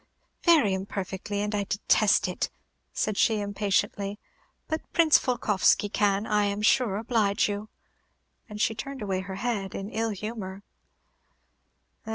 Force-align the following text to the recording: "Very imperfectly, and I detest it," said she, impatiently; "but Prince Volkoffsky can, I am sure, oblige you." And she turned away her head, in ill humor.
"Very 0.41 0.73
imperfectly, 0.73 1.41
and 1.43 1.53
I 1.53 1.65
detest 1.65 2.27
it," 2.27 2.49
said 2.91 3.17
she, 3.17 3.39
impatiently; 3.39 4.17
"but 4.67 4.81
Prince 4.93 5.19
Volkoffsky 5.19 5.89
can, 5.93 6.25
I 6.25 6.45
am 6.45 6.63
sure, 6.63 6.97
oblige 6.97 7.47
you." 7.47 7.69
And 8.49 8.59
she 8.59 8.73
turned 8.73 9.03
away 9.03 9.19
her 9.19 9.35
head, 9.35 9.75
in 9.75 9.91
ill 9.91 10.09
humor. 10.09 10.63